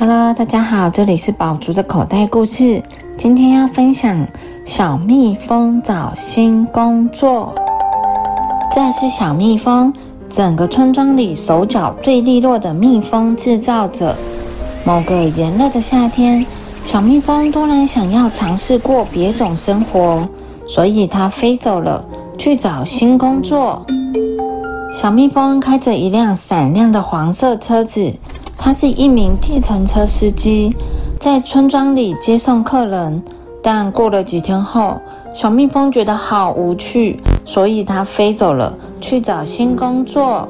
[0.00, 2.82] Hello，大家好，这里是宝竹的口袋故事。
[3.18, 4.26] 今天要分享
[4.64, 7.54] 小蜜蜂找新工作。
[8.74, 9.92] 这是小蜜蜂，
[10.30, 14.16] 整个村庄里手脚最利落的蜜蜂制造者。
[14.86, 16.46] 某个炎热的夏天，
[16.86, 20.26] 小蜜蜂突然想要尝试过别种生活，
[20.66, 22.02] 所以它飞走了，
[22.38, 23.84] 去找新工作。
[24.94, 28.14] 小蜜蜂开着一辆闪亮的黄色车子。
[28.62, 30.76] 他是一名计程车司机，
[31.18, 33.22] 在村庄里接送客人。
[33.62, 35.00] 但过了几天后，
[35.34, 40.46] 小蜜蜂觉得好无趣，所以它飞走了，去找新工作。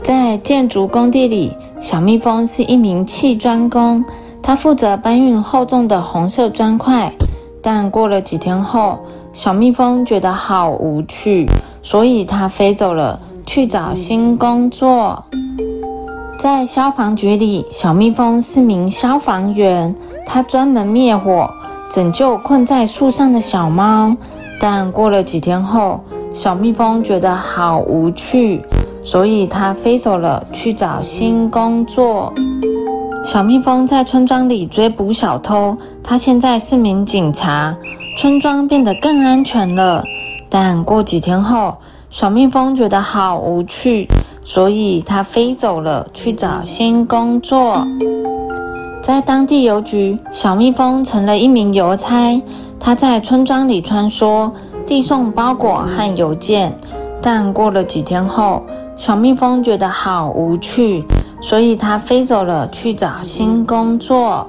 [0.00, 4.04] 在建筑工地里，小蜜蜂是一名砌砖工，
[4.40, 7.12] 他负责搬运厚重的红色砖块。
[7.60, 8.96] 但过了几天后，
[9.32, 11.48] 小蜜蜂觉得好无趣，
[11.82, 15.24] 所以它飞走了，去找新工作。
[16.40, 21.52] 在消防局里，小蜜蜂是名消防员，它专门灭火，
[21.90, 24.16] 拯救困在树上的小猫。
[24.58, 26.00] 但过了几天后，
[26.32, 28.64] 小蜜蜂觉得好无趣，
[29.04, 32.32] 所以它飞走了，去找新工作。
[33.22, 37.76] 小蜜蜂在村庄里追捕小偷，它现在是名警察，
[38.16, 40.02] 村庄变得更安全了。
[40.48, 41.76] 但过几天后，
[42.08, 44.08] 小蜜蜂觉得好无趣。
[44.42, 47.86] 所以它飞走了，去找新工作。
[49.02, 52.42] 在当地邮局，小蜜蜂成了一名邮差。
[52.78, 54.50] 它在村庄里穿梭，
[54.86, 56.76] 递送包裹和邮件。
[57.22, 58.62] 但过了几天后，
[58.96, 61.04] 小蜜蜂觉得好无趣，
[61.42, 64.46] 所以它飞走了，去找新工作。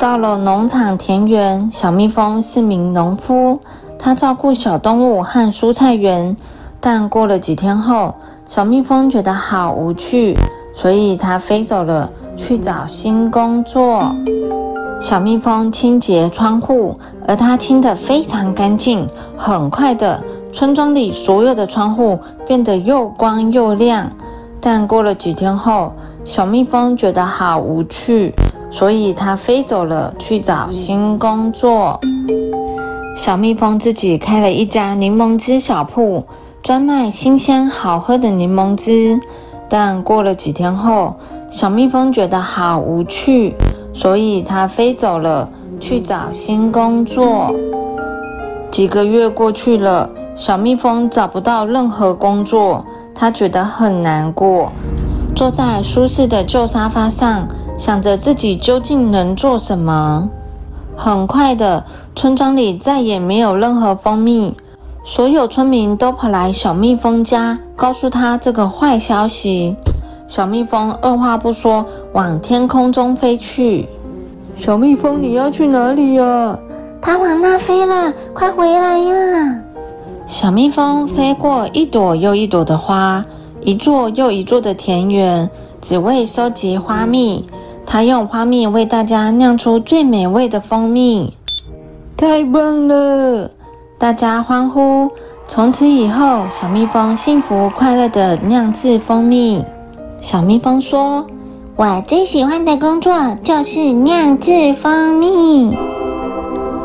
[0.00, 3.60] 到了农场田园，小蜜蜂是名农夫，
[3.98, 6.36] 它照顾小动物和蔬菜园。
[6.80, 8.12] 但过了几天后，
[8.54, 10.36] 小蜜蜂觉得好无趣，
[10.74, 14.14] 所以它飞走了，去找新工作。
[15.00, 16.94] 小蜜蜂清洁窗户，
[17.26, 19.08] 而它清得非常干净。
[19.38, 20.22] 很快的，
[20.52, 24.12] 村庄里所有的窗户变得又光又亮。
[24.60, 25.90] 但过了几天后，
[26.22, 28.34] 小蜜蜂觉得好无趣，
[28.70, 31.98] 所以它飞走了，去找新工作。
[33.16, 36.22] 小蜜蜂自己开了一家柠檬汁小铺。
[36.62, 39.20] 专卖新鲜好喝的柠檬汁，
[39.68, 41.16] 但过了几天后，
[41.50, 43.56] 小蜜蜂觉得好无趣，
[43.92, 45.48] 所以它飞走了，
[45.80, 47.52] 去找新工作。
[48.70, 54.70] 几个月过去了，小蜜蜂找不到任何工作，它觉得很难过，
[55.34, 60.28] 坐在舒适的旧沙发上，想着自己究竟能做什么。
[60.94, 61.84] 很快的，
[62.14, 64.56] 村庄里再也没有任何蜂蜜。
[65.04, 69.74] 所有村民都跑来小蜜蜂家，告诉他这个坏消息。
[70.28, 73.88] 小蜜蜂二话不说，往天空中飞去。
[74.56, 76.56] 小蜜蜂，你要去哪里呀？
[77.00, 79.58] 它往那飞了，快回来呀！
[80.28, 83.24] 小蜜蜂飞过一朵又一朵的花，
[83.60, 87.44] 一座又一座的田园，只为收集花蜜。
[87.84, 91.34] 它用花蜜为大家酿出最美味的蜂蜜。
[92.16, 93.50] 太棒了！
[94.02, 95.08] 大家欢呼！
[95.46, 99.64] 从此以后，小蜜蜂幸福快乐的酿制蜂蜜。
[100.20, 101.24] 小蜜蜂说
[101.78, 103.14] ：“我最喜欢的工作
[103.44, 105.78] 就是酿制蜂蜜。”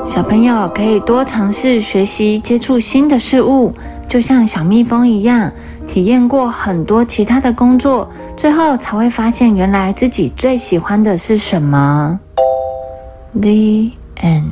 [0.06, 3.74] 小朋友可以多尝试学习，接触新的事物，
[4.08, 5.52] 就像小蜜蜂一样，
[5.88, 12.20] 体验过很多其他的工作，最后才会发现原来自己最喜欢的是什么。
[13.34, 13.90] The
[14.22, 14.52] end.